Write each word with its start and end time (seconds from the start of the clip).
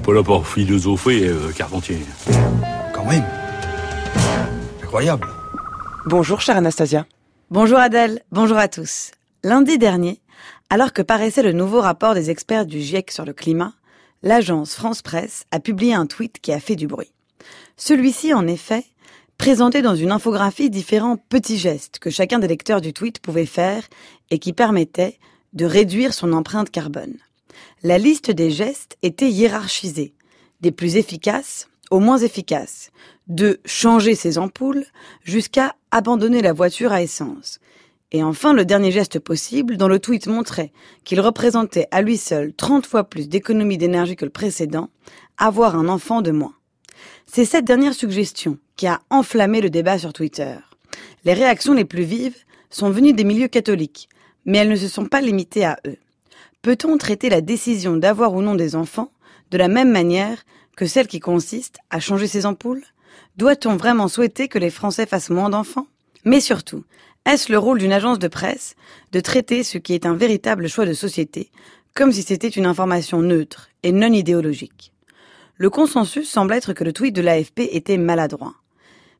n'est 0.00 0.06
pas 0.06 0.14
là 0.14 0.22
pour 0.22 0.46
philosopher, 0.46 1.28
euh, 1.28 1.52
Carpentier. 1.52 1.98
Quand 2.94 3.04
même. 3.04 3.24
Incroyable. 4.82 5.26
Bonjour, 6.06 6.40
chère 6.40 6.56
Anastasia. 6.56 7.06
Bonjour 7.50 7.78
Adèle, 7.78 8.22
bonjour 8.32 8.56
à 8.56 8.68
tous. 8.68 9.10
Lundi 9.44 9.76
dernier, 9.76 10.20
alors 10.70 10.94
que 10.94 11.02
paraissait 11.02 11.42
le 11.42 11.52
nouveau 11.52 11.80
rapport 11.82 12.14
des 12.14 12.30
experts 12.30 12.64
du 12.64 12.80
GIEC 12.80 13.10
sur 13.10 13.26
le 13.26 13.34
climat, 13.34 13.74
l'agence 14.22 14.74
France 14.74 15.02
Presse 15.02 15.44
a 15.50 15.60
publié 15.60 15.92
un 15.92 16.06
tweet 16.06 16.40
qui 16.40 16.52
a 16.52 16.60
fait 16.60 16.76
du 16.76 16.86
bruit. 16.86 17.12
Celui-ci, 17.76 18.32
en 18.32 18.46
effet, 18.46 18.84
présentait 19.36 19.82
dans 19.82 19.96
une 19.96 20.12
infographie 20.12 20.70
différents 20.70 21.18
petits 21.18 21.58
gestes 21.58 21.98
que 21.98 22.10
chacun 22.10 22.38
des 22.38 22.48
lecteurs 22.48 22.80
du 22.80 22.94
tweet 22.94 23.18
pouvait 23.18 23.46
faire 23.46 23.82
et 24.30 24.38
qui 24.38 24.54
permettaient 24.54 25.18
de 25.52 25.66
réduire 25.66 26.14
son 26.14 26.32
empreinte 26.32 26.70
carbone. 26.70 27.16
La 27.82 27.98
liste 27.98 28.30
des 28.30 28.50
gestes 28.50 28.96
était 29.02 29.30
hiérarchisée, 29.30 30.14
des 30.60 30.72
plus 30.72 30.96
efficaces 30.96 31.68
aux 31.90 31.98
moins 31.98 32.18
efficaces, 32.18 32.90
de 33.26 33.60
changer 33.64 34.14
ses 34.14 34.38
ampoules 34.38 34.84
jusqu'à 35.24 35.74
abandonner 35.90 36.40
la 36.40 36.52
voiture 36.52 36.92
à 36.92 37.02
essence. 37.02 37.58
Et 38.12 38.22
enfin, 38.22 38.52
le 38.52 38.64
dernier 38.64 38.90
geste 38.90 39.18
possible, 39.18 39.76
dont 39.76 39.88
le 39.88 39.98
tweet 39.98 40.26
montrait 40.26 40.72
qu'il 41.04 41.20
représentait 41.20 41.86
à 41.90 42.02
lui 42.02 42.16
seul 42.16 42.52
30 42.54 42.86
fois 42.86 43.04
plus 43.04 43.28
d'économie 43.28 43.78
d'énergie 43.78 44.16
que 44.16 44.24
le 44.24 44.30
précédent, 44.30 44.88
avoir 45.36 45.76
un 45.76 45.88
enfant 45.88 46.22
de 46.22 46.32
moins. 46.32 46.54
C'est 47.26 47.44
cette 47.44 47.64
dernière 47.64 47.94
suggestion 47.94 48.58
qui 48.76 48.86
a 48.86 49.00
enflammé 49.10 49.60
le 49.60 49.70
débat 49.70 49.98
sur 49.98 50.12
Twitter. 50.12 50.54
Les 51.24 51.34
réactions 51.34 51.74
les 51.74 51.84
plus 51.84 52.02
vives 52.02 52.36
sont 52.70 52.90
venues 52.90 53.12
des 53.12 53.24
milieux 53.24 53.48
catholiques, 53.48 54.08
mais 54.44 54.58
elles 54.58 54.68
ne 54.68 54.76
se 54.76 54.88
sont 54.88 55.06
pas 55.06 55.20
limitées 55.20 55.64
à 55.64 55.78
eux. 55.86 55.98
Peut-on 56.62 56.98
traiter 56.98 57.30
la 57.30 57.40
décision 57.40 57.96
d'avoir 57.96 58.34
ou 58.34 58.42
non 58.42 58.54
des 58.54 58.76
enfants 58.76 59.10
de 59.50 59.56
la 59.56 59.68
même 59.68 59.90
manière 59.90 60.44
que 60.76 60.84
celle 60.84 61.06
qui 61.06 61.18
consiste 61.18 61.78
à 61.88 62.00
changer 62.00 62.26
ses 62.26 62.44
ampoules? 62.44 62.84
Doit-on 63.38 63.76
vraiment 63.76 64.08
souhaiter 64.08 64.46
que 64.46 64.58
les 64.58 64.68
Français 64.68 65.06
fassent 65.06 65.30
moins 65.30 65.48
d'enfants? 65.48 65.86
Mais 66.26 66.40
surtout, 66.40 66.84
est-ce 67.24 67.50
le 67.50 67.56
rôle 67.56 67.78
d'une 67.78 67.94
agence 67.94 68.18
de 68.18 68.28
presse 68.28 68.74
de 69.12 69.20
traiter 69.20 69.62
ce 69.62 69.78
qui 69.78 69.94
est 69.94 70.04
un 70.04 70.14
véritable 70.14 70.68
choix 70.68 70.84
de 70.84 70.92
société 70.92 71.50
comme 71.94 72.12
si 72.12 72.22
c'était 72.22 72.48
une 72.48 72.66
information 72.66 73.22
neutre 73.22 73.70
et 73.82 73.92
non 73.92 74.12
idéologique? 74.12 74.92
Le 75.56 75.70
consensus 75.70 76.28
semble 76.28 76.52
être 76.52 76.74
que 76.74 76.84
le 76.84 76.92
tweet 76.92 77.16
de 77.16 77.22
l'AFP 77.22 77.60
était 77.72 77.96
maladroit. 77.96 78.54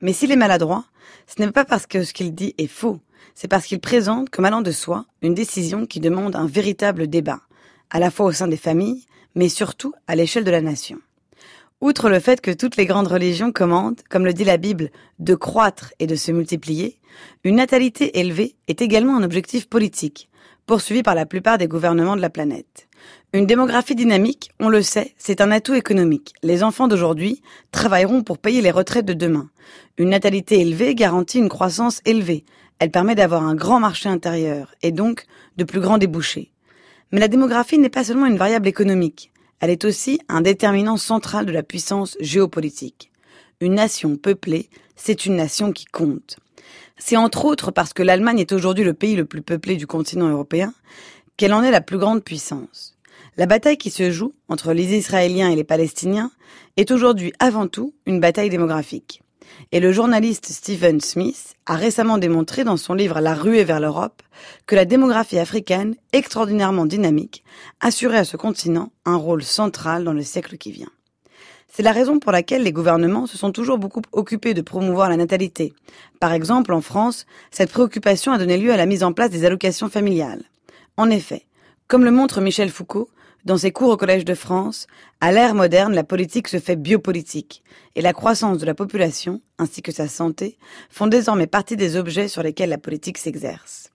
Mais 0.00 0.12
s'il 0.12 0.32
est 0.32 0.36
maladroit, 0.36 0.86
ce 1.28 1.40
n'est 1.40 1.52
pas 1.52 1.64
parce 1.64 1.86
que 1.86 2.02
ce 2.02 2.12
qu'il 2.12 2.34
dit 2.34 2.56
est 2.58 2.66
faux, 2.66 2.98
c'est 3.34 3.48
parce 3.48 3.66
qu'il 3.66 3.80
présente 3.80 4.30
comme 4.30 4.44
allant 4.44 4.62
de 4.62 4.70
soi 4.70 5.06
une 5.22 5.34
décision 5.34 5.86
qui 5.86 6.00
demande 6.00 6.36
un 6.36 6.46
véritable 6.46 7.08
débat, 7.08 7.40
à 7.90 7.98
la 7.98 8.10
fois 8.10 8.26
au 8.26 8.32
sein 8.32 8.48
des 8.48 8.56
familles, 8.56 9.04
mais 9.34 9.48
surtout 9.48 9.92
à 10.06 10.16
l'échelle 10.16 10.44
de 10.44 10.50
la 10.50 10.60
nation. 10.60 10.98
Outre 11.80 12.08
le 12.08 12.18
fait 12.18 12.40
que 12.40 12.50
toutes 12.50 12.76
les 12.76 12.86
grandes 12.86 13.06
religions 13.06 13.52
commandent, 13.52 14.00
comme 14.10 14.24
le 14.24 14.32
dit 14.32 14.44
la 14.44 14.56
Bible, 14.56 14.90
de 15.20 15.36
croître 15.36 15.92
et 16.00 16.08
de 16.08 16.16
se 16.16 16.32
multiplier, 16.32 16.98
une 17.44 17.56
natalité 17.56 18.18
élevée 18.18 18.56
est 18.66 18.82
également 18.82 19.16
un 19.16 19.22
objectif 19.22 19.68
politique, 19.68 20.28
poursuivi 20.66 21.04
par 21.04 21.14
la 21.14 21.24
plupart 21.24 21.56
des 21.56 21.68
gouvernements 21.68 22.16
de 22.16 22.20
la 22.20 22.30
planète. 22.30 22.88
Une 23.32 23.46
démographie 23.46 23.94
dynamique, 23.94 24.50
on 24.58 24.68
le 24.68 24.82
sait, 24.82 25.14
c'est 25.18 25.40
un 25.40 25.50
atout 25.50 25.74
économique. 25.74 26.34
Les 26.42 26.62
enfants 26.62 26.88
d'aujourd'hui 26.88 27.42
travailleront 27.72 28.22
pour 28.22 28.38
payer 28.38 28.60
les 28.60 28.70
retraites 28.70 29.04
de 29.04 29.12
demain. 29.12 29.48
Une 29.98 30.08
natalité 30.08 30.60
élevée 30.60 30.94
garantit 30.94 31.38
une 31.38 31.48
croissance 31.48 32.00
élevée. 32.04 32.44
Elle 32.78 32.90
permet 32.90 33.14
d'avoir 33.14 33.42
un 33.42 33.54
grand 33.54 33.80
marché 33.80 34.08
intérieur 34.08 34.74
et 34.82 34.92
donc 34.92 35.26
de 35.56 35.64
plus 35.64 35.80
grands 35.80 35.98
débouchés. 35.98 36.52
Mais 37.10 37.20
la 37.20 37.28
démographie 37.28 37.78
n'est 37.78 37.88
pas 37.88 38.04
seulement 38.04 38.26
une 38.26 38.36
variable 38.36 38.68
économique. 38.68 39.32
Elle 39.60 39.70
est 39.70 39.84
aussi 39.84 40.20
un 40.28 40.40
déterminant 40.40 40.96
central 40.96 41.46
de 41.46 41.52
la 41.52 41.62
puissance 41.62 42.16
géopolitique. 42.20 43.10
Une 43.60 43.74
nation 43.74 44.16
peuplée, 44.16 44.68
c'est 44.94 45.26
une 45.26 45.36
nation 45.36 45.72
qui 45.72 45.86
compte. 45.86 46.38
C'est 46.96 47.16
entre 47.16 47.44
autres 47.44 47.70
parce 47.70 47.92
que 47.92 48.02
l'Allemagne 48.02 48.38
est 48.38 48.52
aujourd'hui 48.52 48.84
le 48.84 48.94
pays 48.94 49.16
le 49.16 49.24
plus 49.24 49.42
peuplé 49.42 49.76
du 49.76 49.86
continent 49.86 50.28
européen 50.28 50.72
qu'elle 51.36 51.54
en 51.54 51.62
est 51.62 51.70
la 51.70 51.80
plus 51.80 51.98
grande 51.98 52.22
puissance. 52.22 52.96
La 53.36 53.46
bataille 53.46 53.78
qui 53.78 53.90
se 53.90 54.10
joue 54.10 54.34
entre 54.48 54.72
les 54.72 54.96
Israéliens 54.96 55.48
et 55.48 55.56
les 55.56 55.64
Palestiniens 55.64 56.30
est 56.76 56.90
aujourd'hui 56.90 57.32
avant 57.38 57.66
tout 57.68 57.94
une 58.06 58.20
bataille 58.20 58.50
démographique. 58.50 59.22
Et 59.72 59.80
le 59.80 59.92
journaliste 59.92 60.46
Stephen 60.46 61.00
Smith 61.00 61.54
a 61.66 61.76
récemment 61.76 62.18
démontré 62.18 62.64
dans 62.64 62.76
son 62.76 62.94
livre 62.94 63.20
La 63.20 63.34
ruée 63.34 63.64
vers 63.64 63.80
l'Europe 63.80 64.22
que 64.66 64.74
la 64.74 64.84
démographie 64.84 65.38
africaine, 65.38 65.94
extraordinairement 66.12 66.86
dynamique, 66.86 67.44
assurait 67.80 68.18
à 68.18 68.24
ce 68.24 68.36
continent 68.36 68.92
un 69.04 69.16
rôle 69.16 69.42
central 69.42 70.04
dans 70.04 70.12
le 70.12 70.22
siècle 70.22 70.56
qui 70.56 70.72
vient. 70.72 70.90
C'est 71.70 71.82
la 71.82 71.92
raison 71.92 72.18
pour 72.18 72.32
laquelle 72.32 72.62
les 72.62 72.72
gouvernements 72.72 73.26
se 73.26 73.36
sont 73.36 73.52
toujours 73.52 73.78
beaucoup 73.78 74.02
occupés 74.12 74.54
de 74.54 74.62
promouvoir 74.62 75.10
la 75.10 75.16
natalité. 75.16 75.74
Par 76.18 76.32
exemple, 76.32 76.72
en 76.72 76.80
France, 76.80 77.26
cette 77.50 77.70
préoccupation 77.70 78.32
a 78.32 78.38
donné 78.38 78.56
lieu 78.56 78.72
à 78.72 78.76
la 78.76 78.86
mise 78.86 79.04
en 79.04 79.12
place 79.12 79.30
des 79.30 79.44
allocations 79.44 79.90
familiales. 79.90 80.44
En 80.96 81.10
effet, 81.10 81.44
comme 81.86 82.04
le 82.04 82.10
montre 82.10 82.40
Michel 82.40 82.70
Foucault, 82.70 83.08
dans 83.44 83.58
ses 83.58 83.72
cours 83.72 83.90
au 83.90 83.96
Collège 83.96 84.24
de 84.24 84.34
France, 84.34 84.86
à 85.20 85.32
l'ère 85.32 85.54
moderne, 85.54 85.94
la 85.94 86.04
politique 86.04 86.48
se 86.48 86.58
fait 86.58 86.76
biopolitique, 86.76 87.62
et 87.94 88.02
la 88.02 88.12
croissance 88.12 88.58
de 88.58 88.66
la 88.66 88.74
population, 88.74 89.40
ainsi 89.58 89.82
que 89.82 89.92
sa 89.92 90.08
santé, 90.08 90.58
font 90.90 91.06
désormais 91.06 91.46
partie 91.46 91.76
des 91.76 91.96
objets 91.96 92.28
sur 92.28 92.42
lesquels 92.42 92.70
la 92.70 92.78
politique 92.78 93.18
s'exerce. 93.18 93.90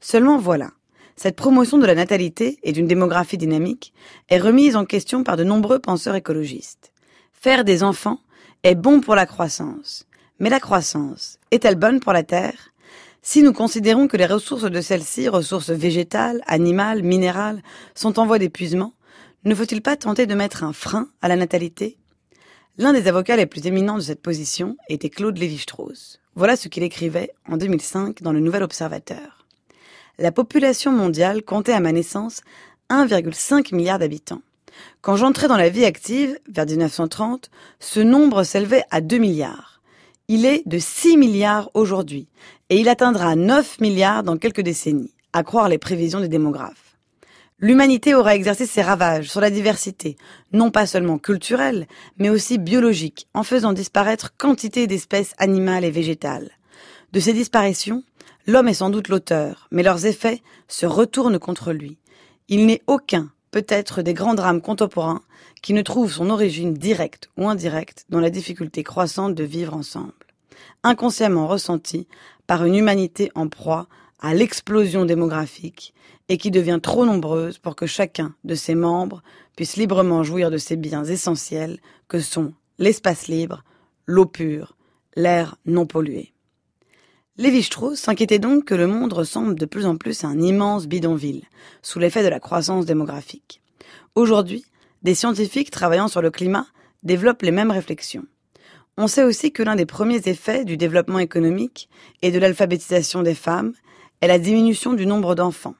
Seulement 0.00 0.38
voilà, 0.38 0.70
cette 1.16 1.36
promotion 1.36 1.78
de 1.78 1.86
la 1.86 1.94
natalité 1.94 2.58
et 2.62 2.72
d'une 2.72 2.86
démographie 2.86 3.38
dynamique 3.38 3.94
est 4.28 4.38
remise 4.38 4.76
en 4.76 4.84
question 4.84 5.24
par 5.24 5.36
de 5.36 5.44
nombreux 5.44 5.78
penseurs 5.78 6.14
écologistes. 6.14 6.92
Faire 7.32 7.64
des 7.64 7.82
enfants 7.82 8.20
est 8.62 8.74
bon 8.74 9.00
pour 9.00 9.14
la 9.14 9.24
croissance, 9.24 10.06
mais 10.38 10.50
la 10.50 10.60
croissance 10.60 11.38
est-elle 11.50 11.76
bonne 11.76 12.00
pour 12.00 12.12
la 12.12 12.22
Terre? 12.22 12.72
Si 13.28 13.42
nous 13.42 13.52
considérons 13.52 14.06
que 14.06 14.16
les 14.16 14.24
ressources 14.24 14.70
de 14.70 14.80
celle-ci, 14.80 15.28
ressources 15.28 15.70
végétales, 15.70 16.40
animales, 16.46 17.02
minérales, 17.02 17.60
sont 17.96 18.20
en 18.20 18.26
voie 18.26 18.38
d'épuisement, 18.38 18.94
ne 19.42 19.52
faut-il 19.52 19.82
pas 19.82 19.96
tenter 19.96 20.26
de 20.26 20.34
mettre 20.36 20.62
un 20.62 20.72
frein 20.72 21.08
à 21.22 21.26
la 21.26 21.34
natalité? 21.34 21.98
L'un 22.78 22.92
des 22.92 23.08
avocats 23.08 23.34
les 23.34 23.46
plus 23.46 23.66
éminents 23.66 23.96
de 23.96 24.02
cette 24.02 24.22
position 24.22 24.76
était 24.88 25.10
Claude 25.10 25.38
Lévi-Strauss. 25.38 26.20
Voilà 26.36 26.54
ce 26.54 26.68
qu'il 26.68 26.84
écrivait 26.84 27.32
en 27.50 27.56
2005 27.56 28.22
dans 28.22 28.32
le 28.32 28.38
Nouvel 28.38 28.62
Observateur. 28.62 29.44
La 30.18 30.30
population 30.30 30.92
mondiale 30.92 31.42
comptait 31.42 31.72
à 31.72 31.80
ma 31.80 31.90
naissance 31.90 32.42
1,5 32.90 33.74
milliard 33.74 33.98
d'habitants. 33.98 34.42
Quand 35.00 35.16
j'entrais 35.16 35.48
dans 35.48 35.56
la 35.56 35.68
vie 35.68 35.84
active, 35.84 36.38
vers 36.48 36.66
1930, 36.66 37.50
ce 37.80 37.98
nombre 37.98 38.44
s'élevait 38.44 38.84
à 38.92 39.00
2 39.00 39.18
milliards. 39.18 39.75
Il 40.28 40.44
est 40.44 40.66
de 40.66 40.78
6 40.80 41.16
milliards 41.16 41.70
aujourd'hui 41.74 42.26
et 42.68 42.80
il 42.80 42.88
atteindra 42.88 43.36
9 43.36 43.80
milliards 43.80 44.24
dans 44.24 44.36
quelques 44.36 44.60
décennies, 44.60 45.14
à 45.32 45.44
croire 45.44 45.68
les 45.68 45.78
prévisions 45.78 46.18
des 46.18 46.26
démographes. 46.26 46.96
L'humanité 47.60 48.12
aura 48.12 48.34
exercé 48.34 48.66
ses 48.66 48.82
ravages 48.82 49.30
sur 49.30 49.40
la 49.40 49.50
diversité, 49.50 50.16
non 50.52 50.72
pas 50.72 50.84
seulement 50.86 51.18
culturelle, 51.18 51.86
mais 52.18 52.28
aussi 52.28 52.58
biologique, 52.58 53.28
en 53.34 53.44
faisant 53.44 53.72
disparaître 53.72 54.36
quantité 54.36 54.88
d'espèces 54.88 55.32
animales 55.38 55.84
et 55.84 55.92
végétales. 55.92 56.50
De 57.12 57.20
ces 57.20 57.32
disparitions, 57.32 58.02
l'homme 58.48 58.66
est 58.66 58.74
sans 58.74 58.90
doute 58.90 59.06
l'auteur, 59.06 59.68
mais 59.70 59.84
leurs 59.84 60.06
effets 60.06 60.42
se 60.66 60.86
retournent 60.86 61.38
contre 61.38 61.72
lui. 61.72 61.98
Il 62.48 62.66
n'est 62.66 62.82
aucun, 62.88 63.30
peut-être, 63.50 64.02
des 64.02 64.14
grands 64.14 64.34
drames 64.34 64.60
contemporains 64.60 65.22
qui 65.62 65.72
ne 65.72 65.82
trouve 65.82 66.12
son 66.12 66.30
origine 66.30 66.74
directe 66.74 67.30
ou 67.36 67.48
indirecte 67.48 68.04
dans 68.08 68.20
la 68.20 68.30
difficulté 68.30 68.82
croissante 68.82 69.34
de 69.34 69.44
vivre 69.44 69.74
ensemble, 69.74 70.12
inconsciemment 70.82 71.46
ressentie 71.46 72.06
par 72.46 72.64
une 72.64 72.76
humanité 72.76 73.30
en 73.34 73.48
proie 73.48 73.88
à 74.20 74.34
l'explosion 74.34 75.04
démographique 75.04 75.94
et 76.28 76.38
qui 76.38 76.50
devient 76.50 76.80
trop 76.82 77.04
nombreuse 77.04 77.58
pour 77.58 77.76
que 77.76 77.86
chacun 77.86 78.34
de 78.44 78.54
ses 78.54 78.74
membres 78.74 79.22
puisse 79.56 79.76
librement 79.76 80.22
jouir 80.22 80.50
de 80.50 80.58
ces 80.58 80.76
biens 80.76 81.04
essentiels 81.04 81.78
que 82.08 82.20
sont 82.20 82.52
l'espace 82.78 83.28
libre, 83.28 83.64
l'eau 84.06 84.26
pure, 84.26 84.76
l'air 85.14 85.56
non 85.64 85.86
pollué. 85.86 86.32
Lévi-Strauss 87.38 87.98
s'inquiétait 87.98 88.38
donc 88.38 88.64
que 88.64 88.74
le 88.74 88.86
monde 88.86 89.12
ressemble 89.12 89.56
de 89.56 89.66
plus 89.66 89.84
en 89.84 89.96
plus 89.96 90.24
à 90.24 90.28
un 90.28 90.40
immense 90.40 90.86
bidonville, 90.86 91.44
sous 91.82 91.98
l'effet 91.98 92.22
de 92.22 92.28
la 92.28 92.40
croissance 92.40 92.86
démographique. 92.86 93.60
Aujourd'hui, 94.14 94.64
des 95.02 95.14
scientifiques 95.14 95.70
travaillant 95.70 96.08
sur 96.08 96.22
le 96.22 96.30
climat 96.30 96.66
développent 97.02 97.42
les 97.42 97.50
mêmes 97.50 97.70
réflexions. 97.70 98.24
On 98.96 99.06
sait 99.06 99.22
aussi 99.22 99.52
que 99.52 99.62
l'un 99.62 99.76
des 99.76 99.84
premiers 99.84 100.22
effets 100.26 100.64
du 100.64 100.78
développement 100.78 101.18
économique 101.18 101.90
et 102.22 102.30
de 102.30 102.38
l'alphabétisation 102.38 103.22
des 103.22 103.34
femmes 103.34 103.74
est 104.22 104.28
la 104.28 104.38
diminution 104.38 104.94
du 104.94 105.04
nombre 105.04 105.34
d'enfants. 105.34 105.74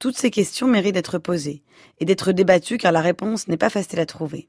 Toutes 0.00 0.18
ces 0.18 0.32
questions 0.32 0.66
méritent 0.66 0.94
d'être 0.94 1.18
posées 1.18 1.62
et 2.00 2.04
d'être 2.04 2.32
débattues 2.32 2.78
car 2.78 2.90
la 2.90 3.00
réponse 3.00 3.46
n'est 3.46 3.56
pas 3.56 3.70
facile 3.70 4.00
à 4.00 4.06
trouver. 4.06 4.48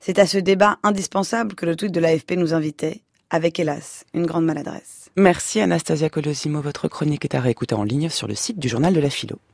C'est 0.00 0.18
à 0.18 0.26
ce 0.26 0.38
débat 0.38 0.78
indispensable 0.82 1.54
que 1.54 1.66
le 1.66 1.76
tweet 1.76 1.92
de 1.92 2.00
l'AFP 2.00 2.32
nous 2.32 2.54
invitait, 2.54 3.02
avec 3.30 3.58
hélas 3.58 4.04
une 4.14 4.26
grande 4.26 4.44
maladresse. 4.44 5.10
Merci 5.16 5.60
Anastasia 5.60 6.10
Colosimo, 6.10 6.60
votre 6.60 6.88
chronique 6.88 7.24
est 7.24 7.34
à 7.34 7.40
réécouter 7.40 7.74
en 7.74 7.84
ligne 7.84 8.08
sur 8.08 8.28
le 8.28 8.34
site 8.34 8.58
du 8.58 8.68
journal 8.68 8.92
de 8.92 9.00
la 9.00 9.10
philo. 9.10 9.38